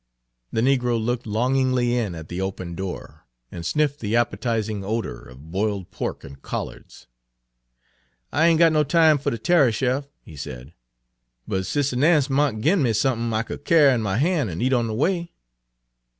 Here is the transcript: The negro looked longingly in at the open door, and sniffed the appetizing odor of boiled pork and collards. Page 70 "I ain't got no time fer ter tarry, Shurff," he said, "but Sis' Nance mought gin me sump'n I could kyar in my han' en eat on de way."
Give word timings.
The 0.51 0.61
negro 0.61 0.99
looked 0.99 1.27
longingly 1.27 1.95
in 1.95 2.15
at 2.15 2.27
the 2.27 2.41
open 2.41 2.73
door, 2.73 3.27
and 3.51 3.63
sniffed 3.63 3.99
the 3.99 4.15
appetizing 4.15 4.83
odor 4.83 5.21
of 5.21 5.51
boiled 5.51 5.91
pork 5.91 6.23
and 6.23 6.41
collards. 6.41 7.01
Page 7.01 8.31
70 8.31 8.43
"I 8.43 8.47
ain't 8.47 8.57
got 8.57 8.71
no 8.71 8.83
time 8.83 9.19
fer 9.19 9.29
ter 9.29 9.37
tarry, 9.37 9.71
Shurff," 9.71 10.07
he 10.23 10.35
said, 10.35 10.73
"but 11.47 11.67
Sis' 11.67 11.93
Nance 11.93 12.31
mought 12.31 12.61
gin 12.61 12.81
me 12.81 12.93
sump'n 12.93 13.31
I 13.31 13.43
could 13.43 13.63
kyar 13.63 13.89
in 13.89 14.01
my 14.01 14.17
han' 14.17 14.49
en 14.49 14.59
eat 14.59 14.73
on 14.73 14.87
de 14.87 14.93
way." 14.95 15.33